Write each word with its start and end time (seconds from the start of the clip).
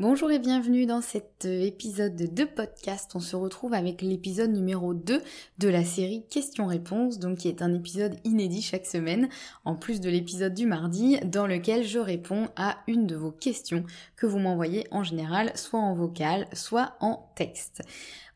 Bonjour 0.00 0.32
et 0.32 0.40
bienvenue 0.40 0.86
dans 0.86 1.00
cet 1.00 1.44
euh, 1.44 1.60
épisode 1.60 2.16
de 2.16 2.44
podcast. 2.44 3.12
On 3.14 3.20
se 3.20 3.36
retrouve 3.36 3.74
avec 3.74 4.02
l'épisode 4.02 4.50
numéro 4.50 4.92
2 4.92 5.22
de 5.58 5.68
la 5.68 5.84
série 5.84 6.24
Questions-réponses, 6.28 7.20
donc 7.20 7.38
qui 7.38 7.48
est 7.48 7.62
un 7.62 7.72
épisode 7.72 8.16
inédit 8.24 8.60
chaque 8.60 8.86
semaine, 8.86 9.28
en 9.64 9.76
plus 9.76 10.00
de 10.00 10.10
l'épisode 10.10 10.52
du 10.52 10.66
mardi, 10.66 11.20
dans 11.24 11.46
lequel 11.46 11.84
je 11.84 12.00
réponds 12.00 12.48
à 12.56 12.78
une 12.88 13.06
de 13.06 13.14
vos 13.14 13.30
questions 13.30 13.84
que 14.16 14.26
vous 14.26 14.40
m'envoyez 14.40 14.84
en 14.90 15.04
général, 15.04 15.52
soit 15.54 15.78
en 15.78 15.94
vocal, 15.94 16.48
soit 16.54 16.96
en 16.98 17.30
texte. 17.36 17.82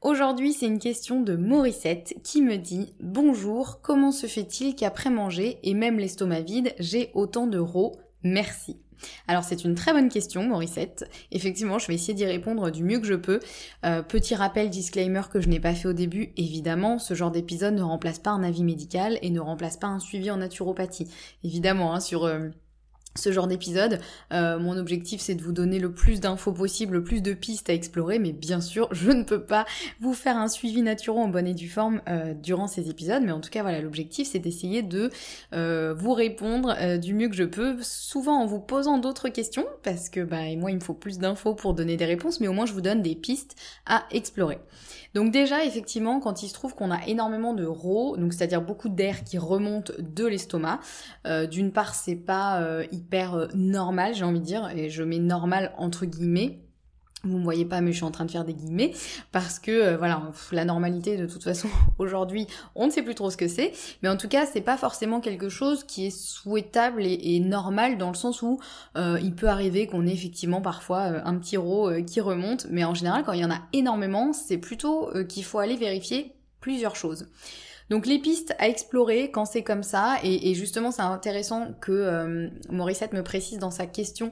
Aujourd'hui, 0.00 0.52
c'est 0.52 0.66
une 0.66 0.78
question 0.78 1.22
de 1.22 1.34
Morissette 1.34 2.14
qui 2.22 2.41
me 2.41 2.56
dit 2.56 2.94
Bonjour, 3.00 3.80
comment 3.82 4.12
se 4.12 4.28
fait-il 4.28 4.77
qu'après 4.77 5.10
manger, 5.10 5.58
et 5.64 5.75
même 5.75 5.98
l'estomac 5.98 6.42
vide, 6.42 6.72
j'ai 6.78 7.10
autant 7.14 7.48
de 7.48 7.58
rots 7.58 7.97
Merci. 8.22 8.77
Alors 9.27 9.44
c'est 9.44 9.64
une 9.64 9.74
très 9.74 9.92
bonne 9.92 10.08
question, 10.08 10.42
Morissette. 10.42 11.08
Effectivement, 11.30 11.78
je 11.78 11.86
vais 11.86 11.94
essayer 11.94 12.14
d'y 12.14 12.24
répondre 12.24 12.70
du 12.70 12.84
mieux 12.84 12.98
que 12.98 13.06
je 13.06 13.14
peux. 13.14 13.41
Euh, 13.84 14.02
petit 14.02 14.34
rappel, 14.34 14.70
disclaimer 14.70 15.22
que 15.30 15.41
je 15.41 15.48
n'ai 15.48 15.60
pas 15.60 15.74
fait 15.74 15.88
au 15.88 15.92
début, 15.92 16.32
évidemment, 16.36 16.98
ce 16.98 17.14
genre 17.14 17.30
d'épisode 17.30 17.74
ne 17.74 17.82
remplace 17.82 18.19
pas 18.19 18.30
un 18.30 18.42
avis 18.42 18.64
médical 18.64 19.19
et 19.22 19.30
ne 19.30 19.41
remplace 19.41 19.76
pas 19.76 19.86
un 19.86 19.98
suivi 19.98 20.30
en 20.30 20.38
naturopathie. 20.38 21.08
Évidemment, 21.44 21.94
hein, 21.94 22.00
sur... 22.00 22.24
Euh, 22.24 22.48
ce 23.18 23.32
genre 23.32 23.46
d'épisode. 23.46 24.00
Euh, 24.32 24.58
mon 24.58 24.76
objectif 24.76 25.20
c'est 25.20 25.34
de 25.34 25.42
vous 25.42 25.52
donner 25.52 25.78
le 25.78 25.92
plus 25.92 26.20
d'infos 26.20 26.52
possible, 26.52 26.94
le 26.94 27.04
plus 27.04 27.20
de 27.20 27.32
pistes 27.32 27.70
à 27.70 27.74
explorer, 27.74 28.18
mais 28.18 28.32
bien 28.32 28.60
sûr 28.60 28.88
je 28.92 29.10
ne 29.10 29.22
peux 29.22 29.42
pas 29.42 29.66
vous 30.00 30.14
faire 30.14 30.36
un 30.36 30.48
suivi 30.48 30.82
naturel 30.82 31.22
en 31.22 31.28
bonne 31.28 31.46
et 31.46 31.54
due 31.54 31.68
forme 31.68 32.00
euh, 32.08 32.34
durant 32.34 32.66
ces 32.66 32.90
épisodes, 32.90 33.22
mais 33.24 33.32
en 33.32 33.40
tout 33.40 33.50
cas 33.50 33.62
voilà 33.62 33.80
l'objectif 33.80 34.28
c'est 34.30 34.38
d'essayer 34.38 34.82
de 34.82 35.10
euh, 35.52 35.94
vous 35.96 36.12
répondre 36.12 36.98
du 36.98 37.14
mieux 37.14 37.28
que 37.28 37.34
je 37.34 37.44
peux, 37.44 37.76
souvent 37.82 38.42
en 38.42 38.46
vous 38.46 38.60
posant 38.60 38.98
d'autres 38.98 39.28
questions, 39.28 39.66
parce 39.82 40.08
que 40.08 40.20
bah 40.20 40.54
moi 40.56 40.70
il 40.70 40.76
me 40.76 40.80
faut 40.80 40.94
plus 40.94 41.18
d'infos 41.18 41.54
pour 41.54 41.74
donner 41.74 41.96
des 41.96 42.04
réponses, 42.04 42.40
mais 42.40 42.48
au 42.48 42.52
moins 42.52 42.66
je 42.66 42.72
vous 42.72 42.80
donne 42.80 43.02
des 43.02 43.14
pistes 43.14 43.56
à 43.86 44.04
explorer. 44.10 44.58
Donc 45.14 45.32
déjà, 45.32 45.64
effectivement, 45.64 46.20
quand 46.20 46.42
il 46.42 46.48
se 46.48 46.54
trouve 46.54 46.74
qu'on 46.74 46.90
a 46.90 47.06
énormément 47.06 47.54
de 47.54 47.64
RAW, 47.64 48.18
donc 48.18 48.34
c'est-à-dire 48.34 48.60
beaucoup 48.60 48.90
d'air 48.90 49.24
qui 49.24 49.38
remonte 49.38 49.92
de 49.98 50.26
l'estomac, 50.26 50.80
d'une 51.50 51.72
part, 51.72 51.94
c'est 51.94 52.14
pas 52.14 52.84
hyper 52.98 53.34
euh, 53.34 53.46
normal, 53.54 54.14
j'ai 54.14 54.24
envie 54.24 54.41
de 54.41 54.44
dire, 54.44 54.70
et 54.77 54.91
je 54.91 55.02
mets 55.02 55.18
normal 55.18 55.72
entre 55.77 56.04
guillemets, 56.04 56.60
vous 57.25 57.38
me 57.38 57.42
voyez 57.42 57.64
pas, 57.64 57.81
mais 57.81 57.91
je 57.91 57.97
suis 57.97 58.04
en 58.04 58.12
train 58.12 58.25
de 58.25 58.31
faire 58.31 58.44
des 58.44 58.54
guillemets 58.54 58.92
parce 59.32 59.59
que 59.59 59.72
euh, 59.72 59.97
voilà, 59.97 60.31
la 60.53 60.64
normalité 60.64 61.16
de 61.16 61.26
toute 61.26 61.42
façon 61.42 61.69
aujourd'hui, 61.98 62.47
on 62.76 62.86
ne 62.86 62.92
sait 62.92 63.03
plus 63.03 63.14
trop 63.14 63.31
ce 63.31 63.36
que 63.36 63.48
c'est, 63.48 63.72
mais 64.03 64.09
en 64.09 64.16
tout 64.16 64.28
cas, 64.28 64.47
c'est 64.47 64.60
pas 64.60 64.76
forcément 64.76 65.20
quelque 65.20 65.48
chose 65.48 65.82
qui 65.84 66.06
est 66.06 66.16
souhaitable 66.16 67.03
et, 67.04 67.41
normal 67.41 67.98
dans 67.98 68.09
le 68.09 68.16
sens 68.16 68.42
où 68.42 68.60
euh, 68.97 69.19
il 69.22 69.34
peut 69.34 69.48
arriver 69.48 69.86
qu'on 69.86 70.06
ait 70.06 70.12
effectivement 70.12 70.60
parfois 70.60 71.00
un 71.00 71.38
petit 71.38 71.56
rot 71.56 71.91
qui 72.04 72.20
remonte, 72.20 72.66
mais 72.70 72.84
en 72.84 72.94
général, 72.94 73.25
quand 73.25 73.32
il 73.32 73.41
y 73.41 73.44
en 73.44 73.50
a 73.50 73.60
énormément, 73.72 74.32
c'est 74.32 74.59
plutôt 74.59 75.10
qu'il 75.28 75.44
faut 75.44 75.59
aller 75.59 75.76
vérifier 75.76 76.34
plusieurs 76.60 76.97
choses. 76.97 77.26
Donc 77.91 78.06
les 78.06 78.19
pistes 78.19 78.54
à 78.59 78.69
explorer 78.69 79.31
quand 79.31 79.44
c'est 79.44 79.62
comme 79.62 79.82
ça, 79.82 80.16
et, 80.22 80.54
justement 80.54 80.91
c'est 80.91 81.03
intéressant 81.03 81.72
que 81.81 82.50
Morissette 82.71 83.12
me 83.12 83.22
précise 83.22 83.59
dans 83.59 83.71
sa 83.71 83.87
question 83.87 84.31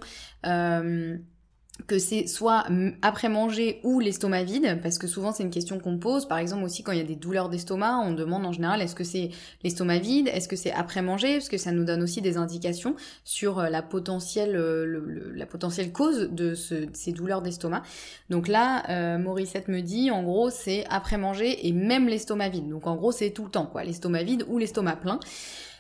que 1.87 1.99
c'est 1.99 2.27
soit 2.27 2.65
après 3.03 3.29
manger 3.29 3.81
ou 3.85 4.01
l'estomac 4.01 4.45
vide, 4.45 4.81
parce 4.83 4.99
que 4.99 5.07
souvent 5.07 5.33
c'est 5.33 5.43
une 5.43 5.51
question 5.51 5.79
qu'on 5.79 5.99
pose. 5.99 6.27
Par 6.27 6.39
exemple 6.39 6.65
aussi 6.65 6.83
quand 6.83 6.93
il 6.93 6.99
y 6.99 7.03
a 7.03 7.05
des 7.05 7.17
douleurs 7.17 7.49
d'estomac, 7.49 7.99
on 7.99 8.13
demande 8.13 8.45
en 8.47 8.53
général 8.53 8.83
est-ce 8.83 8.95
que 8.95 9.05
c'est 9.05 9.31
l'estomac 9.63 9.99
vide, 9.99 10.29
est-ce 10.29 10.49
que 10.49 10.57
c'est 10.57 10.73
après 10.73 11.03
manger, 11.03 11.35
parce 11.35 11.49
que 11.49 11.59
ça 11.59 11.73
nous 11.73 11.85
donne 11.85 12.03
aussi 12.03 12.23
des 12.23 12.37
indications 12.37 12.97
sur 13.25 13.59
euh, 13.59 13.69
la 13.69 13.83
potentielle, 13.83 14.57
euh, 14.57 15.33
la 15.35 15.47
potentielle 15.47 15.93
cause 15.93 16.31
de, 16.31 16.55
ces 16.55 17.13
douleurs 17.13 17.43
d'estomac. 17.43 17.83
Donc 18.31 18.49
là, 18.49 18.83
euh, 18.91 19.19
Morissette 19.19 19.69
me 19.69 19.81
dit 19.81 20.11
en 20.11 20.23
gros 20.23 20.51
c'est 20.51 20.85
après 20.89 21.19
manger 21.19 21.67
et 21.67 21.73
même 21.73 22.09
l'estomac 22.09 22.49
vide. 22.49 22.69
Donc 22.69 22.87
en 22.87 22.97
gros 22.97 23.13
c'est 23.13 23.31
tout 23.31 23.45
le 23.45 23.51
temps 23.51 23.67
quoi, 23.67 23.85
l'estomac 23.85 24.23
vide 24.25 24.45
ou 24.49 24.59
l'estomac 24.59 24.97
plein. 24.97 25.21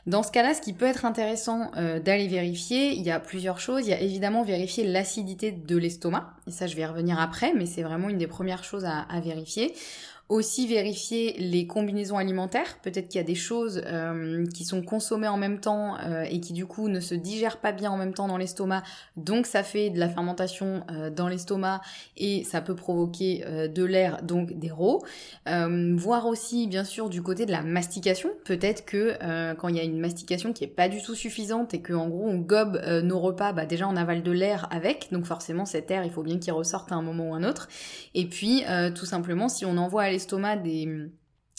Dans 0.07 0.23
ce 0.23 0.31
cas-là, 0.31 0.55
ce 0.55 0.61
qui 0.61 0.73
peut 0.73 0.85
être 0.85 1.05
intéressant 1.05 1.73
euh, 1.77 1.99
d'aller 1.99 2.29
vérifier, 2.29 2.93
il 2.93 3.03
y 3.03 3.11
a 3.11 3.19
plusieurs 3.19 3.59
choses. 3.59 3.87
Il 3.87 3.91
y 3.91 3.95
a 3.95 4.01
évidemment 4.01 4.45
vérifier 4.45 4.85
l'acidité 4.85 5.51
de 5.51 5.77
l'estomac, 5.77 6.35
et 6.47 6.53
ça 6.53 6.69
je 6.69 6.77
vais 6.77 6.83
y 6.83 6.87
revenir 6.87 7.21
après, 7.21 7.53
mais 7.55 7.67
c'est 7.67 7.83
vraiment 7.83 8.09
une 8.09 8.19
des 8.19 8.29
premières 8.29 8.63
choses 8.63 8.85
à 8.85 9.21
vérifier. 9.21 9.75
Aussi 10.29 10.67
vérifier 10.67 11.37
les 11.39 11.69
combinaisons 11.69 12.17
alimentaires. 12.17 12.81
Peut-être 12.83 13.07
qu'il 13.07 13.21
y 13.21 13.23
a 13.23 13.27
des 13.27 13.37
choses 13.37 13.81
euh, 13.87 14.45
qui 14.53 14.65
sont 14.65 14.83
consommées 14.83 15.29
en 15.29 15.37
même 15.37 15.61
temps 15.61 15.97
euh, 16.05 16.25
et 16.29 16.41
qui 16.41 16.53
du 16.53 16.67
coup 16.67 16.89
ne 16.89 16.99
se 16.99 17.15
digèrent 17.15 17.61
pas 17.61 17.71
bien 17.71 17.93
en 17.93 17.97
même 17.97 18.13
temps 18.13 18.27
dans 18.27 18.37
l'estomac. 18.37 18.83
Donc 19.17 19.47
ça 19.47 19.63
fait 19.63 19.89
de 19.89 20.01
la 20.01 20.09
fermentation 20.09 20.83
euh, 20.91 21.11
dans 21.11 21.29
l'estomac 21.29 21.81
et 22.17 22.43
ça 22.43 22.61
peut 22.61 22.75
provoquer 22.75 23.45
de 23.73 23.85
l'air, 23.85 24.21
donc 24.25 24.59
des 24.59 24.69
rots. 24.69 25.05
voir 25.47 26.27
aussi 26.27 26.67
bien 26.67 26.83
sûr 26.83 27.09
du 27.09 27.23
côté 27.23 27.47
de 27.47 27.53
la 27.53 27.63
mastication. 27.63 28.31
Peut-être 28.45 28.85
que 28.85 29.17
quand 29.55 29.69
il 29.69 29.77
y 29.77 29.81
a 29.81 29.85
une 29.85 30.01
mastication 30.01 30.53
qui 30.53 30.65
est 30.65 30.69
pas 30.69 30.89
du 30.89 31.03
tout 31.03 31.15
suffisante 31.15 31.73
et 31.73 31.81
que 31.81 31.93
en 31.93 32.09
gros 32.09 32.27
on 32.27 32.39
gobe 32.39 32.81
nos 33.05 33.21
repas, 33.21 33.53
bah 33.53 33.65
déjà 33.65 33.87
on 33.89 33.97
avale 33.97 34.25
de 34.25 34.33
l'air 34.33 34.67
avec. 34.73 35.09
Donc 35.13 35.25
forcément 35.25 35.67
cet 35.67 35.91
air 35.93 36.05
il 36.05 36.11
faut 36.11 36.23
bien 36.23 36.39
qu'il 36.39 36.53
ressorte 36.53 36.91
à 36.91 36.97
un 36.97 37.03
moment 37.03 37.31
ou 37.31 37.35
un 37.35 37.45
autre. 37.45 37.69
Et 38.15 38.27
puis 38.27 38.65
tout 38.97 39.07
simplement 39.07 39.49
si 39.49 39.65
on 39.65 39.77
envoie 39.77 40.03
à 40.03 40.16
l'estomac 40.17 40.57
des 40.57 41.11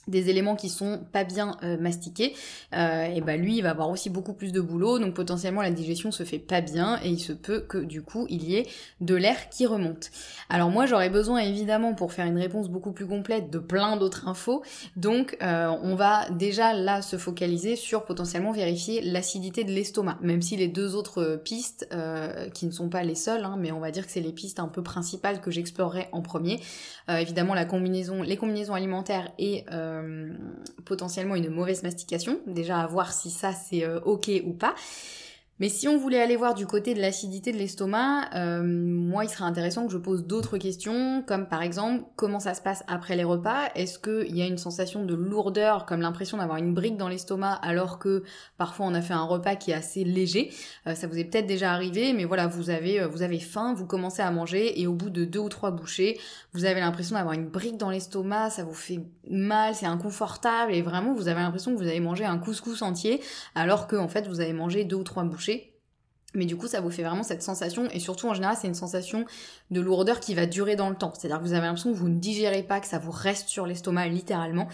des 0.07 0.29
éléments 0.29 0.55
qui 0.55 0.69
sont 0.69 1.01
pas 1.11 1.23
bien 1.23 1.57
euh, 1.63 1.77
mastiqués, 1.77 2.33
euh, 2.73 3.05
et 3.05 3.21
bah 3.21 3.35
lui 3.35 3.57
il 3.57 3.61
va 3.61 3.71
avoir 3.71 3.89
aussi 3.89 4.09
beaucoup 4.09 4.33
plus 4.33 4.51
de 4.51 4.61
boulot, 4.61 4.99
donc 4.99 5.13
potentiellement 5.13 5.61
la 5.61 5.71
digestion 5.71 6.11
se 6.11 6.23
fait 6.23 6.39
pas 6.39 6.61
bien 6.61 6.99
et 7.03 7.09
il 7.09 7.19
se 7.19 7.33
peut 7.33 7.59
que 7.59 7.77
du 7.77 8.01
coup 8.01 8.25
il 8.29 8.43
y 8.43 8.55
ait 8.55 8.67
de 9.01 9.15
l'air 9.15 9.49
qui 9.49 9.65
remonte. 9.65 10.09
Alors 10.49 10.69
moi 10.69 10.85
j'aurais 10.85 11.09
besoin 11.09 11.39
évidemment 11.39 11.93
pour 11.93 12.13
faire 12.13 12.25
une 12.25 12.37
réponse 12.37 12.69
beaucoup 12.69 12.91
plus 12.91 13.07
complète 13.07 13.49
de 13.49 13.59
plein 13.59 13.97
d'autres 13.97 14.27
infos, 14.27 14.63
donc 14.95 15.37
euh, 15.41 15.67
on 15.83 15.95
va 15.95 16.29
déjà 16.29 16.73
là 16.73 17.01
se 17.01 17.17
focaliser 17.17 17.75
sur 17.75 18.05
potentiellement 18.05 18.51
vérifier 18.51 19.01
l'acidité 19.01 19.63
de 19.63 19.71
l'estomac, 19.71 20.17
même 20.21 20.41
si 20.41 20.55
les 20.55 20.67
deux 20.67 20.95
autres 20.95 21.41
pistes 21.43 21.87
qui 22.53 22.65
ne 22.65 22.71
sont 22.71 22.89
pas 22.89 23.03
les 23.03 23.15
seules, 23.15 23.43
hein, 23.43 23.55
mais 23.59 23.71
on 23.71 23.79
va 23.79 23.91
dire 23.91 24.05
que 24.05 24.11
c'est 24.11 24.21
les 24.21 24.31
pistes 24.31 24.59
un 24.59 24.67
peu 24.67 24.81
principales 24.81 25.41
que 25.41 25.51
j'explorerai 25.51 26.07
en 26.11 26.21
premier. 26.21 26.59
évidemment 27.09 27.53
la 27.53 27.65
combinaison, 27.65 28.21
les 28.21 28.37
combinaisons 28.37 28.73
alimentaires 28.73 29.31
et 29.37 29.65
potentiellement 30.85 31.35
une 31.35 31.49
mauvaise 31.49 31.83
mastication, 31.83 32.39
déjà 32.47 32.79
à 32.79 32.87
voir 32.87 33.13
si 33.13 33.29
ça 33.29 33.51
c'est 33.53 33.83
euh, 33.83 33.99
ok 34.01 34.29
ou 34.45 34.53
pas. 34.53 34.75
Mais 35.59 35.69
si 35.69 35.87
on 35.87 35.97
voulait 35.97 36.21
aller 36.21 36.35
voir 36.35 36.53
du 36.53 36.67
côté 36.67 36.93
de 36.93 37.01
l'acidité 37.01 37.51
de 37.51 37.57
l'estomac, 37.57 38.29
euh, 38.35 38.61
moi 38.63 39.25
il 39.25 39.29
serait 39.29 39.45
intéressant 39.45 39.87
que 39.87 39.91
je 39.91 39.97
pose 39.97 40.27
d'autres 40.27 40.59
questions, 40.59 41.23
comme 41.25 41.47
par 41.47 41.63
exemple 41.63 42.03
comment 42.15 42.39
ça 42.39 42.53
se 42.53 42.61
passe 42.61 42.83
après 42.87 43.15
les 43.15 43.23
repas? 43.23 43.69
Est-ce 43.73 43.97
qu'il 43.97 44.37
y 44.37 44.43
a 44.43 44.45
une 44.45 44.59
sensation 44.59 45.03
de 45.03 45.15
lourdeur, 45.15 45.87
comme 45.87 46.01
l'impression 46.01 46.37
d'avoir 46.37 46.59
une 46.59 46.75
brique 46.75 46.95
dans 46.95 47.07
l'estomac, 47.07 47.53
alors 47.63 47.97
que 47.97 48.23
parfois 48.59 48.85
on 48.85 48.93
a 48.93 49.01
fait 49.01 49.15
un 49.15 49.23
repas 49.23 49.55
qui 49.55 49.71
est 49.71 49.73
assez 49.73 50.03
léger? 50.03 50.51
Euh, 50.85 50.93
Ça 50.93 51.07
vous 51.07 51.17
est 51.17 51.23
peut-être 51.23 51.47
déjà 51.47 51.71
arrivé, 51.71 52.13
mais 52.13 52.25
voilà, 52.25 52.45
vous 52.45 52.69
avez, 52.69 53.01
euh, 53.01 53.07
vous 53.07 53.23
avez 53.23 53.39
faim, 53.39 53.73
vous 53.73 53.87
commencez 53.87 54.21
à 54.21 54.29
manger, 54.29 54.79
et 54.79 54.85
au 54.85 54.93
bout 54.93 55.09
de 55.09 55.25
deux 55.25 55.39
ou 55.39 55.49
trois 55.49 55.71
bouchées, 55.71 56.19
vous 56.53 56.65
avez 56.65 56.81
l'impression 56.81 57.15
d'avoir 57.15 57.33
une 57.33 57.47
brique 57.47 57.77
dans 57.77 57.89
l'estomac, 57.89 58.51
ça 58.51 58.63
vous 58.63 58.75
fait 58.75 58.99
mal, 59.27 59.73
c'est 59.73 59.87
inconfortable, 59.87 60.75
et 60.75 60.83
vraiment 60.83 61.15
vous 61.15 61.29
avez 61.29 61.39
l'impression 61.39 61.73
que 61.73 61.77
vous 61.77 61.87
avez 61.87 61.99
mangé 61.99 62.25
un 62.25 62.37
couscous 62.37 62.83
entier, 62.83 63.21
alors 63.55 63.87
que 63.87 63.95
en 63.95 64.07
fait 64.07 64.27
vous 64.27 64.39
avez 64.39 64.53
mangé 64.53 64.83
deux 64.83 64.97
ou 64.97 65.03
trois 65.03 65.23
bouchées 65.23 65.46
Mais 66.37 66.45
du 66.45 66.55
coup, 66.55 66.67
ça 66.67 66.81
vous 66.81 66.91
fait 66.91 67.01
vraiment 67.01 67.23
cette 67.23 67.41
sensation, 67.41 67.87
et 67.91 67.99
surtout 67.99 68.27
en 68.29 68.35
général, 68.35 68.55
c'est 68.61 68.67
une 68.67 68.75
sensation 68.75 69.25
de 69.71 69.81
lourdeur 69.81 70.19
qui 70.19 70.35
va 70.35 70.45
durer 70.45 70.75
dans 70.75 70.89
le 70.89 70.95
temps. 70.95 71.11
C'est-à-dire 71.17 71.39
que 71.39 71.43
vous 71.43 71.53
avez 71.53 71.65
l'impression 71.65 71.91
que 71.91 71.97
vous 71.97 72.09
ne 72.09 72.19
digérez 72.19 72.61
pas, 72.61 72.79
que 72.79 72.85
ça 72.85 72.99
vous 72.99 73.11
reste 73.11 73.49
sur 73.49 73.65
l'estomac 73.65 74.07
littéralement. 74.09 74.67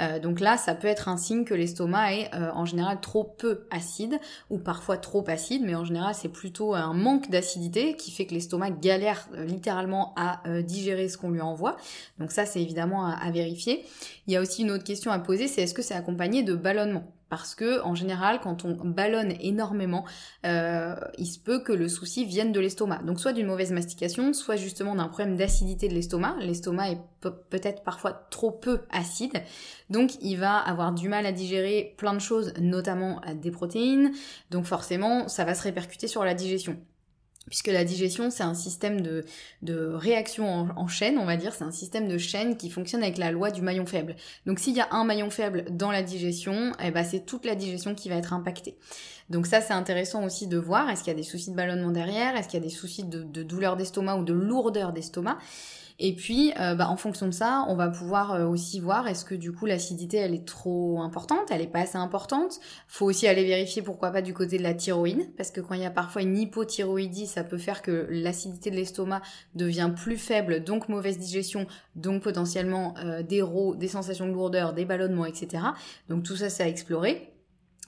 Euh, 0.00 0.18
donc 0.18 0.40
là, 0.40 0.56
ça 0.56 0.74
peut 0.74 0.88
être 0.88 1.08
un 1.08 1.18
signe 1.18 1.44
que 1.44 1.52
l'estomac 1.52 2.14
est 2.14 2.34
euh, 2.34 2.50
en 2.54 2.64
général 2.64 3.00
trop 3.02 3.24
peu 3.24 3.66
acide, 3.70 4.18
ou 4.48 4.58
parfois 4.58 4.96
trop 4.96 5.22
acide, 5.28 5.62
mais 5.62 5.74
en 5.74 5.84
général, 5.84 6.14
c'est 6.14 6.30
plutôt 6.30 6.74
un 6.74 6.94
manque 6.94 7.30
d'acidité 7.30 7.96
qui 7.96 8.10
fait 8.10 8.24
que 8.24 8.32
l'estomac 8.32 8.70
galère 8.70 9.28
euh, 9.34 9.44
littéralement 9.44 10.14
à 10.16 10.40
digérer 10.62 11.08
ce 11.10 11.18
qu'on 11.18 11.30
lui 11.30 11.42
envoie. 11.42 11.76
Donc 12.18 12.32
ça, 12.32 12.46
c'est 12.46 12.62
évidemment 12.62 13.06
à 13.06 13.30
vérifier. 13.30 13.84
Il 14.26 14.32
y 14.32 14.36
a 14.36 14.40
aussi 14.40 14.62
une 14.62 14.70
autre 14.70 14.84
question 14.84 15.10
à 15.10 15.18
poser, 15.18 15.48
c'est 15.48 15.62
est-ce 15.62 15.74
que 15.74 15.82
c'est 15.82 15.94
accompagné 15.94 16.42
de 16.42 16.54
ballonnement? 16.54 17.04
Parce 17.30 17.54
que 17.54 17.80
en 17.82 17.94
général, 17.94 18.40
quand 18.40 18.64
on 18.66 18.74
ballonne 18.84 19.32
énormément, 19.40 20.04
euh, 20.44 20.94
il 21.16 21.26
se 21.26 21.38
peut 21.38 21.60
que 21.60 21.72
le 21.72 21.88
souci 21.88 22.26
vienne 22.26 22.52
de 22.52 22.60
l'estomac. 22.60 22.98
Donc 23.04 23.20
soit 23.20 23.32
d'une 23.32 23.46
mauvaise 23.46 23.72
mastication, 23.72 24.34
soit 24.34 24.56
justement 24.56 24.94
d'un 24.94 25.08
problème 25.08 25.36
d'acidité 25.36 25.88
de 25.88 25.94
l'estomac. 25.94 26.36
L'estomac 26.40 26.90
est 26.90 27.00
peut-être 27.48 27.82
parfois 27.82 28.12
trop 28.30 28.50
peu 28.50 28.80
acide, 28.90 29.42
donc 29.88 30.12
il 30.20 30.36
va 30.36 30.58
avoir 30.58 30.92
du 30.92 31.08
mal 31.08 31.24
à 31.24 31.32
digérer 31.32 31.94
plein 31.96 32.14
de 32.14 32.18
choses, 32.20 32.52
notamment 32.60 33.20
des 33.40 33.50
protéines. 33.50 34.12
Donc 34.50 34.66
forcément, 34.66 35.28
ça 35.28 35.44
va 35.44 35.54
se 35.54 35.62
répercuter 35.62 36.08
sur 36.08 36.24
la 36.24 36.34
digestion 36.34 36.76
puisque 37.50 37.66
la 37.66 37.84
digestion 37.84 38.30
c'est 38.30 38.42
un 38.42 38.54
système 38.54 39.02
de, 39.02 39.24
réaction 39.92 40.68
en, 40.74 40.88
chaîne, 40.88 41.18
on 41.18 41.26
va 41.26 41.36
dire, 41.36 41.52
c'est 41.52 41.64
un 41.64 41.70
système 41.70 42.08
de 42.08 42.16
chaîne 42.16 42.56
qui 42.56 42.70
fonctionne 42.70 43.02
avec 43.02 43.18
la 43.18 43.30
loi 43.30 43.50
du 43.50 43.60
maillon 43.60 43.84
faible. 43.84 44.16
Donc 44.46 44.58
s'il 44.58 44.74
y 44.74 44.80
a 44.80 44.88
un 44.92 45.04
maillon 45.04 45.28
faible 45.28 45.66
dans 45.70 45.90
la 45.90 46.02
digestion, 46.02 46.72
eh 46.82 46.90
ben, 46.90 47.04
c'est 47.04 47.26
toute 47.26 47.44
la 47.44 47.54
digestion 47.54 47.94
qui 47.94 48.08
va 48.08 48.14
être 48.14 48.32
impactée. 48.32 48.76
Donc 49.28 49.46
ça 49.46 49.60
c'est 49.60 49.74
intéressant 49.74 50.24
aussi 50.24 50.46
de 50.46 50.56
voir, 50.56 50.88
est-ce 50.88 51.02
qu'il 51.02 51.12
y 51.12 51.16
a 51.16 51.18
des 51.18 51.22
soucis 51.22 51.50
de 51.50 51.56
ballonnement 51.56 51.90
derrière, 51.90 52.36
est-ce 52.36 52.48
qu'il 52.48 52.58
y 52.58 52.62
a 52.62 52.66
des 52.66 52.72
soucis 52.74 53.04
de 53.04 53.42
douleur 53.42 53.76
d'estomac 53.76 54.16
ou 54.16 54.24
de 54.24 54.32
lourdeur 54.32 54.92
d'estomac? 54.92 55.38
Et 56.02 56.14
puis, 56.14 56.52
euh, 56.58 56.74
bah, 56.74 56.88
en 56.88 56.96
fonction 56.96 57.26
de 57.26 57.32
ça, 57.32 57.66
on 57.68 57.74
va 57.74 57.90
pouvoir 57.90 58.32
euh, 58.32 58.46
aussi 58.46 58.80
voir 58.80 59.06
est-ce 59.06 59.22
que 59.22 59.34
du 59.34 59.52
coup 59.52 59.66
l'acidité 59.66 60.16
elle 60.16 60.32
est 60.34 60.46
trop 60.46 61.02
importante, 61.02 61.50
elle 61.50 61.60
est 61.60 61.66
pas 61.66 61.80
assez 61.80 61.98
importante. 61.98 62.58
Faut 62.88 63.04
aussi 63.04 63.28
aller 63.28 63.44
vérifier 63.44 63.82
pourquoi 63.82 64.10
pas 64.10 64.22
du 64.22 64.32
côté 64.32 64.56
de 64.56 64.62
la 64.62 64.72
thyroïde, 64.72 65.30
parce 65.36 65.50
que 65.50 65.60
quand 65.60 65.74
il 65.74 65.82
y 65.82 65.84
a 65.84 65.90
parfois 65.90 66.22
une 66.22 66.38
hypothyroïdie, 66.38 67.26
ça 67.26 67.44
peut 67.44 67.58
faire 67.58 67.82
que 67.82 68.06
l'acidité 68.08 68.70
de 68.70 68.76
l'estomac 68.76 69.20
devient 69.54 69.90
plus 69.94 70.16
faible, 70.16 70.64
donc 70.64 70.88
mauvaise 70.88 71.18
digestion, 71.18 71.66
donc 71.96 72.22
potentiellement 72.22 72.94
euh, 73.04 73.22
des 73.22 73.42
rots, 73.42 73.74
des 73.74 73.88
sensations 73.88 74.26
de 74.26 74.32
lourdeur, 74.32 74.72
des 74.72 74.86
ballonnements, 74.86 75.26
etc. 75.26 75.62
Donc 76.08 76.22
tout 76.22 76.36
ça 76.36 76.48
c'est 76.48 76.62
à 76.62 76.68
explorer. 76.68 77.30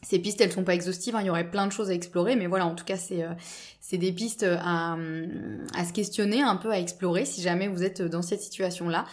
Ces 0.03 0.19
pistes, 0.19 0.41
elles 0.41 0.53
sont 0.53 0.65
pas 0.65 0.75
exhaustives, 0.75 1.15
hein, 1.15 1.21
il 1.21 1.27
y 1.27 1.31
aurait 1.31 1.51
plein 1.51 1.67
de 1.67 1.73
choses 1.73 1.91
à 1.91 1.95
explorer, 1.95 2.35
mais 2.37 2.47
voilà, 2.47 2.67
en 2.67 2.75
tout 2.75 2.85
cas, 2.85 2.97
c'est 2.97 3.25
c'est 3.81 3.99
des 3.99 4.13
pistes 4.13 4.45
à, 4.45 4.97
à, 5.75 5.85
se 5.85 5.93
questionner, 5.93 6.41
un 6.41 6.57
peu 6.57 6.71
à 6.71 6.79
explorer 6.79 7.25
si 7.25 7.43
jamais 7.43 7.69
vous 7.69 7.83
êtes 7.83 8.01
dans 8.01 8.23
cette 8.23 8.41
situation-là. 8.41 9.05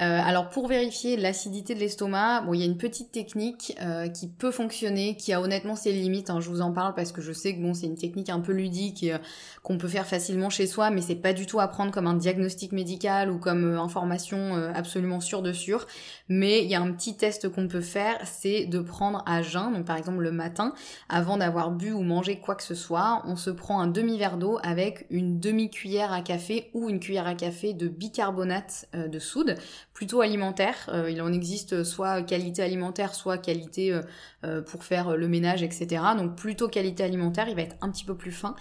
Euh, 0.00 0.18
alors 0.24 0.48
pour 0.48 0.66
vérifier 0.66 1.18
l'acidité 1.18 1.74
de 1.74 1.80
l'estomac, 1.80 2.42
bon 2.46 2.54
il 2.54 2.60
y 2.60 2.62
a 2.62 2.66
une 2.66 2.78
petite 2.78 3.12
technique 3.12 3.76
euh, 3.82 4.08
qui 4.08 4.28
peut 4.28 4.50
fonctionner, 4.50 5.14
qui 5.14 5.34
a 5.34 5.42
honnêtement 5.42 5.76
ses 5.76 5.92
limites. 5.92 6.30
Hein, 6.30 6.40
je 6.40 6.48
vous 6.48 6.62
en 6.62 6.72
parle 6.72 6.94
parce 6.94 7.12
que 7.12 7.20
je 7.20 7.32
sais 7.32 7.54
que 7.54 7.60
bon 7.60 7.74
c'est 7.74 7.86
une 7.86 7.98
technique 7.98 8.30
un 8.30 8.40
peu 8.40 8.52
ludique 8.52 9.04
euh, 9.04 9.18
qu'on 9.62 9.76
peut 9.76 9.88
faire 9.88 10.06
facilement 10.06 10.48
chez 10.48 10.66
soi, 10.66 10.90
mais 10.90 11.02
c'est 11.02 11.16
pas 11.16 11.34
du 11.34 11.44
tout 11.44 11.60
à 11.60 11.68
prendre 11.68 11.92
comme 11.92 12.06
un 12.06 12.14
diagnostic 12.14 12.72
médical 12.72 13.30
ou 13.30 13.38
comme 13.38 13.74
information 13.74 14.54
absolument 14.74 15.20
sûre 15.20 15.42
de 15.42 15.52
sûr. 15.52 15.86
Mais 16.28 16.64
il 16.64 16.70
y 16.70 16.74
a 16.74 16.80
un 16.80 16.92
petit 16.92 17.16
test 17.16 17.50
qu'on 17.50 17.68
peut 17.68 17.82
faire, 17.82 18.18
c'est 18.24 18.64
de 18.64 18.78
prendre 18.78 19.22
à 19.26 19.42
jeun, 19.42 19.74
donc 19.74 19.84
par 19.84 19.96
exemple 19.96 20.20
le 20.20 20.32
matin, 20.32 20.72
avant 21.10 21.36
d'avoir 21.36 21.72
bu 21.72 21.92
ou 21.92 22.02
mangé 22.02 22.36
quoi 22.36 22.54
que 22.54 22.62
ce 22.62 22.74
soit, 22.74 23.22
on 23.26 23.36
se 23.36 23.50
prend 23.50 23.80
un 23.80 23.86
demi 23.86 24.18
verre 24.18 24.38
d'eau 24.38 24.58
avec 24.62 25.06
une 25.10 25.40
demi 25.40 25.68
cuillère 25.68 26.12
à 26.12 26.22
café 26.22 26.70
ou 26.72 26.88
une 26.88 27.00
cuillère 27.00 27.26
à 27.26 27.34
café 27.34 27.74
de 27.74 27.88
bicarbonate 27.88 28.88
de 28.94 29.18
soude 29.18 29.56
plutôt 30.00 30.22
alimentaire. 30.22 30.88
Euh, 30.88 31.10
il 31.10 31.20
en 31.20 31.30
existe 31.30 31.84
soit 31.84 32.22
qualité 32.22 32.62
alimentaire, 32.62 33.14
soit 33.14 33.36
qualité 33.36 33.92
euh, 33.92 34.00
euh, 34.44 34.62
pour 34.62 34.82
faire 34.82 35.14
le 35.14 35.28
ménage, 35.28 35.62
etc. 35.62 36.02
Donc 36.16 36.36
plutôt 36.36 36.68
qualité 36.68 37.04
alimentaire, 37.04 37.50
il 37.50 37.54
va 37.54 37.60
être 37.60 37.76
un 37.82 37.90
petit 37.90 38.06
peu 38.06 38.14
plus 38.14 38.32
fin. 38.32 38.56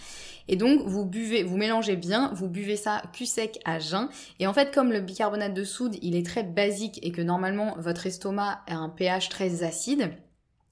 Et 0.50 0.57
donc 0.57 0.81
vous 0.86 1.06
buvez, 1.06 1.44
vous 1.44 1.56
mélangez 1.56 1.95
bien, 1.95 2.30
vous 2.33 2.50
buvez 2.50 2.75
ça 2.75 3.01
cul 3.13 3.25
sec 3.25 3.57
à 3.63 3.80
jeun. 3.80 4.09
Et 4.39 4.47
en 4.47 4.53
fait, 4.53 4.74
comme 4.75 4.91
le 4.91 5.00
bicarbonate 5.00 5.53
de 5.53 5.63
soude, 5.63 5.95
il 6.01 6.18
est 6.18 6.25
très 6.25 6.44
basique 6.44 7.00
et 7.03 7.13
que 7.13 7.21
normalement 7.21 7.74
votre 7.80 8.06
estomac 8.06 8.59
a 8.68 8.75
un 8.75 8.89
pH 8.89 9.30
très 9.30 9.63
acide, 9.63 10.12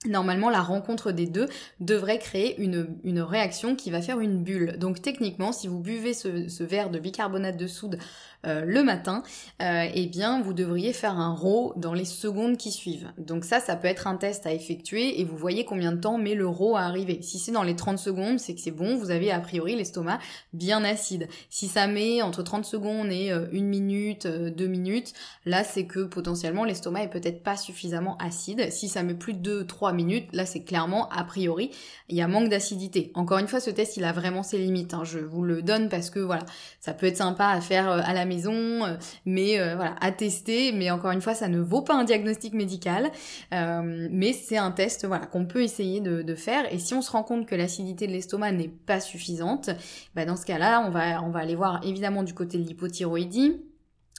Normalement, 0.06 0.52
la 0.52 0.62
rencontre 0.62 1.12
des 1.12 1.26
deux 1.26 1.48
devrait 1.80 2.20
créer 2.20 2.62
une, 2.62 2.96
une, 3.04 3.20
réaction 3.20 3.76
qui 3.76 3.90
va 3.90 4.00
faire 4.00 4.20
une 4.20 4.44
bulle. 4.44 4.78
Donc 4.78 5.02
techniquement, 5.02 5.52
si 5.52 5.68
vous 5.68 5.80
buvez 5.80 6.14
ce, 6.14 6.48
ce 6.50 6.64
verre 6.64 6.92
de 6.92 7.00
bicarbonate 7.00 7.58
de 7.58 7.66
soude 7.66 7.98
euh, 8.46 8.64
le 8.64 8.84
matin, 8.84 9.24
euh, 9.64 9.88
eh 9.92 10.06
bien 10.06 10.42
vous 10.42 10.54
devriez 10.54 10.94
faire 10.94 11.18
un 11.18 11.34
RAW 11.34 11.74
dans 11.76 11.94
les 11.94 12.06
secondes 12.06 12.58
qui 12.58 12.72
suivent. 12.72 13.12
Donc 13.18 13.44
ça, 13.44 13.60
ça 13.60 13.76
peut 13.76 13.88
être 13.88 14.06
un 14.06 14.16
test 14.16 14.46
à 14.46 14.54
effectuer 14.54 15.20
et 15.20 15.26
vous 15.26 15.36
voyez 15.36 15.66
combien 15.66 15.92
de 15.92 16.00
temps 16.00 16.20
met 16.20 16.36
le 16.36 16.48
RAW 16.48 16.76
à 16.76 16.82
arriver. 16.82 17.24
Si 17.24 17.40
c'est 17.40 17.52
dans 17.52 17.64
les 17.64 17.76
30 17.76 17.98
secondes, 17.98 18.40
c'est 18.40 18.54
que 18.54 18.62
c'est 18.62 18.72
bon, 18.72 18.96
vous 18.96 19.10
avez 19.10 19.32
a 19.32 19.40
priori 19.40 19.76
l'estomac 19.76 20.20
bien 20.54 20.84
acide. 20.84 21.28
Si 21.50 21.68
ça 21.68 21.88
met 21.88 22.22
entre 22.22 22.44
30 22.44 22.64
secondes 22.64 23.12
et 23.12 23.32
euh, 23.32 23.48
une 23.52 23.66
minute, 23.66 24.28
deux 24.28 24.68
minutes, 24.68 25.14
là 25.46 25.64
c'est 25.64 25.88
que 25.88 26.02
potentiellement 26.02 26.64
l'estomac 26.64 27.04
est 27.04 27.10
peut-être 27.10 27.42
pas 27.42 27.58
suffisamment 27.58 28.16
acide. 28.20 28.72
Si 28.72 28.88
ça 28.88 29.02
met 29.02 29.16
plus 29.16 29.34
de 29.34 29.40
2, 29.40 29.66
3 29.66 29.87
minutes, 29.94 30.30
là 30.34 30.46
c'est 30.46 30.64
clairement 30.64 31.10
a 31.10 31.24
priori 31.24 31.72
il 32.10 32.16
y 32.16 32.22
a 32.22 32.28
manque 32.28 32.50
d'acidité. 32.50 33.12
Encore 33.16 33.38
une 33.38 33.48
fois, 33.48 33.60
ce 33.60 33.70
test 33.70 33.98
il 33.98 34.06
a 34.06 34.14
vraiment 34.14 34.44
ses 34.44 34.58
limites. 34.58 34.94
Hein. 34.94 35.04
Je 35.04 35.20
vous 35.20 35.44
le 35.44 35.62
donne 35.62 35.90
parce 35.90 36.10
que 36.10 36.20
voilà, 36.20 36.46
ça 36.80 36.94
peut 36.94 37.06
être 37.06 37.18
sympa 37.18 37.48
à 37.48 37.60
faire 37.60 37.90
à 37.90 38.14
la 38.14 38.26
maison, 38.26 38.54
euh, 38.54 38.96
mais 39.26 39.60
euh, 39.60 39.76
voilà, 39.76 39.96
à 40.00 40.12
tester. 40.12 40.72
Mais 40.72 40.90
encore 40.90 41.12
une 41.12 41.22
fois, 41.22 41.34
ça 41.34 41.50
ne 41.50 41.60
vaut 41.60 41.82
pas 41.82 41.96
un 41.96 42.04
diagnostic 42.04 42.54
médical, 42.54 43.12
euh, 43.54 44.08
mais 44.10 44.34
c'est 44.34 44.58
un 44.58 44.72
test 44.72 45.06
voilà 45.06 45.26
qu'on 45.26 45.46
peut 45.46 45.62
essayer 45.62 46.00
de, 46.00 46.36
faire. 46.36 46.72
Et 46.72 46.78
si 46.78 46.94
on 46.94 47.02
se 47.02 47.10
rend 47.10 47.24
compte 47.24 47.48
que 47.48 47.56
l'acidité 47.56 48.06
de 48.06 48.12
l'estomac 48.12 48.52
n'est 48.52 48.68
pas 48.68 49.00
suffisante, 49.00 49.72
bah 50.14 50.26
dans 50.26 50.36
ce 50.36 50.46
cas-là, 50.46 50.86
on 50.86 50.92
va 51.32 51.40
aller 51.40 51.56
voir 51.56 51.82
évidemment 51.84 52.22
du 52.22 52.34
côté 52.34 52.58
de 52.58 52.64
l'hypothyroïdie 52.64 53.58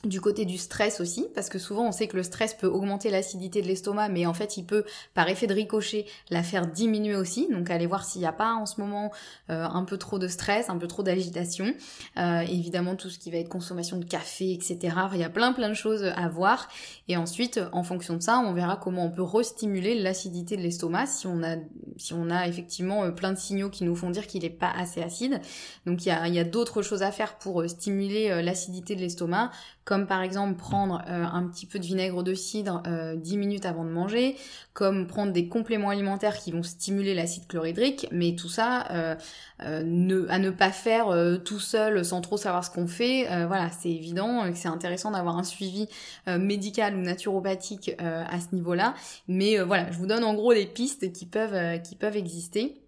du 0.04 0.20
côté 0.20 0.44
du 0.44 0.58
stress 0.58 1.00
aussi, 1.00 1.26
parce 1.34 1.48
que 1.48 1.58
souvent 1.58 1.88
on 1.88 1.92
sait 1.92 2.06
que 2.06 2.16
le 2.16 2.22
stress 2.22 2.54
peut 2.54 2.68
augmenter 2.68 3.10
l'acidité 3.10 3.62
de 3.62 3.66
l'estomac, 3.66 4.08
mais 4.08 4.26
en 4.26 4.34
fait 4.34 4.56
il 4.56 4.64
peut, 4.64 4.84
par 5.12 5.28
effet 5.28 5.48
de 5.48 5.54
ricochet, 5.54 6.06
la 6.30 6.44
faire 6.44 6.68
diminuer 6.68 7.16
aussi. 7.16 7.48
Donc 7.50 7.68
allez 7.68 7.86
voir 7.86 8.04
s'il 8.04 8.20
n'y 8.20 8.26
a 8.26 8.32
pas 8.32 8.54
en 8.54 8.64
ce 8.64 8.80
moment 8.80 9.10
euh, 9.50 9.64
un 9.64 9.84
peu 9.84 9.98
trop 9.98 10.20
de 10.20 10.28
stress, 10.28 10.70
un 10.70 10.78
peu 10.78 10.86
trop 10.86 11.02
d'agitation. 11.02 11.74
Euh, 12.16 12.40
évidemment 12.42 12.94
tout 12.94 13.10
ce 13.10 13.18
qui 13.18 13.32
va 13.32 13.38
être 13.38 13.48
consommation 13.48 13.96
de 13.96 14.04
café, 14.04 14.52
etc. 14.52 14.78
Il 15.14 15.18
y 15.18 15.24
a 15.24 15.30
plein 15.30 15.52
plein 15.52 15.68
de 15.68 15.74
choses 15.74 16.04
à 16.04 16.28
voir. 16.28 16.68
Et 17.08 17.16
ensuite, 17.16 17.60
en 17.72 17.82
fonction 17.82 18.14
de 18.14 18.22
ça, 18.22 18.38
on 18.38 18.52
verra 18.52 18.76
comment 18.76 19.04
on 19.04 19.10
peut 19.10 19.22
restimuler 19.22 20.00
l'acidité 20.00 20.56
de 20.56 20.62
l'estomac 20.62 21.06
si 21.06 21.26
on 21.26 21.42
a 21.42 21.56
si 21.96 22.12
on 22.12 22.30
a 22.30 22.46
effectivement 22.46 23.02
euh, 23.02 23.10
plein 23.10 23.32
de 23.32 23.38
signaux 23.38 23.68
qui 23.68 23.82
nous 23.82 23.96
font 23.96 24.10
dire 24.10 24.28
qu'il 24.28 24.42
n'est 24.42 24.50
pas 24.50 24.70
assez 24.70 25.02
acide. 25.02 25.40
Donc 25.86 26.06
il 26.06 26.10
y 26.10 26.12
a, 26.12 26.28
y 26.28 26.38
a 26.38 26.44
d'autres 26.44 26.82
choses 26.82 27.02
à 27.02 27.10
faire 27.10 27.36
pour 27.38 27.68
stimuler 27.68 28.42
l'acidité 28.42 28.94
de 28.94 29.00
l'estomac 29.00 29.50
comme 29.88 30.06
par 30.06 30.20
exemple 30.20 30.58
prendre 30.58 31.02
euh, 31.08 31.24
un 31.24 31.48
petit 31.48 31.64
peu 31.64 31.78
de 31.78 31.84
vinaigre 31.84 32.22
de 32.22 32.34
cidre 32.34 32.82
euh, 32.86 33.16
10 33.16 33.38
minutes 33.38 33.64
avant 33.64 33.84
de 33.84 33.88
manger, 33.88 34.36
comme 34.74 35.06
prendre 35.06 35.32
des 35.32 35.48
compléments 35.48 35.88
alimentaires 35.88 36.36
qui 36.36 36.52
vont 36.52 36.62
stimuler 36.62 37.14
l'acide 37.14 37.46
chlorhydrique, 37.46 38.06
mais 38.12 38.36
tout 38.36 38.50
ça 38.50 38.86
euh, 38.90 39.14
euh 39.62 39.82
ne, 39.86 40.26
à 40.28 40.38
ne 40.38 40.50
pas 40.50 40.72
faire 40.72 41.08
euh, 41.08 41.38
tout 41.38 41.58
seul 41.58 42.04
sans 42.04 42.20
trop 42.20 42.36
savoir 42.36 42.66
ce 42.66 42.70
qu'on 42.70 42.86
fait. 42.86 43.24
voilà, 43.46 43.70
c'est 43.70 43.90
évident 43.90 44.52
que 44.52 44.58
c'est 44.58 44.68
intéressant 44.68 45.12
d'avoir 45.12 45.38
un 45.38 45.42
suivi 45.42 45.88
médical 46.26 46.94
ou 46.94 47.00
naturopathique 47.00 47.92
à 47.98 48.40
ce 48.40 48.54
niveau-là, 48.54 48.92
mais 49.26 49.58
voilà, 49.58 49.90
je 49.90 49.96
vous 49.96 50.06
donne 50.06 50.24
en 50.24 50.34
gros 50.34 50.52
les 50.52 50.66
pistes 50.66 51.12
qui 51.14 51.24
peuvent, 51.24 51.80
qui 51.80 51.96
peuvent 51.96 52.16
exister 52.16 52.82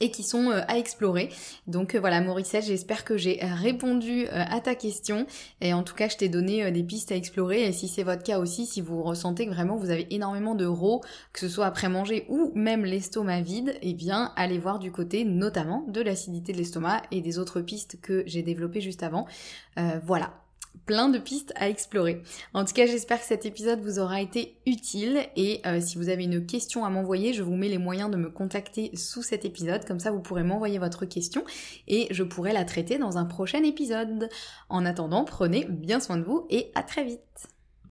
et 0.00 0.10
qui 0.10 0.22
sont 0.22 0.50
euh, 0.50 0.62
à 0.66 0.78
explorer. 0.78 1.28
Donc 1.66 1.94
euh, 1.94 2.00
voilà 2.00 2.20
Mauricette, 2.20 2.64
j'espère 2.64 3.04
que 3.04 3.16
j'ai 3.16 3.38
répondu 3.42 4.26
euh, 4.26 4.30
à 4.32 4.60
ta 4.60 4.74
question 4.74 5.26
et 5.60 5.72
en 5.72 5.82
tout 5.82 5.94
cas 5.94 6.08
je 6.08 6.16
t'ai 6.16 6.28
donné 6.28 6.70
des 6.70 6.82
pistes 6.82 7.12
à 7.12 7.16
explorer 7.16 7.64
et 7.64 7.72
si 7.72 7.88
c'est 7.88 8.02
votre 8.02 8.22
cas 8.22 8.38
aussi, 8.38 8.66
si 8.66 8.80
vous 8.80 9.02
ressentez 9.02 9.46
que 9.46 9.52
vraiment 9.52 9.76
vous 9.76 9.90
avez 9.90 10.06
énormément 10.10 10.54
de 10.54 10.66
rots, 10.66 11.02
que 11.32 11.40
ce 11.40 11.48
soit 11.48 11.66
après 11.66 11.88
manger 11.88 12.26
ou 12.28 12.50
même 12.54 12.84
l'estomac 12.84 13.42
vide, 13.42 13.76
eh 13.82 13.94
bien 13.94 14.32
allez 14.36 14.58
voir 14.58 14.78
du 14.78 14.90
côté 14.90 15.24
notamment 15.24 15.84
de 15.88 16.00
l'acidité 16.00 16.52
de 16.52 16.58
l'estomac 16.58 17.02
et 17.10 17.20
des 17.20 17.38
autres 17.38 17.60
pistes 17.60 17.98
que 18.00 18.24
j'ai 18.26 18.42
développées 18.42 18.80
juste 18.80 19.02
avant. 19.02 19.26
voilà 20.04 20.32
plein 20.86 21.08
de 21.08 21.18
pistes 21.18 21.52
à 21.56 21.68
explorer. 21.68 22.22
En 22.54 22.64
tout 22.64 22.72
cas, 22.72 22.86
j'espère 22.86 23.20
que 23.20 23.26
cet 23.26 23.46
épisode 23.46 23.80
vous 23.80 23.98
aura 23.98 24.20
été 24.20 24.56
utile 24.66 25.20
et 25.36 25.60
euh, 25.66 25.80
si 25.80 25.96
vous 25.96 26.08
avez 26.08 26.24
une 26.24 26.46
question 26.46 26.84
à 26.84 26.90
m'envoyer, 26.90 27.32
je 27.32 27.42
vous 27.42 27.54
mets 27.54 27.68
les 27.68 27.78
moyens 27.78 28.10
de 28.10 28.16
me 28.16 28.28
contacter 28.28 28.90
sous 28.96 29.22
cet 29.22 29.44
épisode, 29.44 29.84
comme 29.84 30.00
ça 30.00 30.10
vous 30.10 30.20
pourrez 30.20 30.42
m'envoyer 30.42 30.78
votre 30.78 31.04
question 31.04 31.44
et 31.86 32.08
je 32.10 32.22
pourrai 32.22 32.52
la 32.52 32.64
traiter 32.64 32.98
dans 32.98 33.18
un 33.18 33.24
prochain 33.24 33.62
épisode. 33.62 34.28
En 34.68 34.84
attendant, 34.84 35.24
prenez 35.24 35.64
bien 35.64 36.00
soin 36.00 36.16
de 36.16 36.24
vous 36.24 36.46
et 36.50 36.72
à 36.74 36.82
très 36.82 37.04
vite 37.04 37.59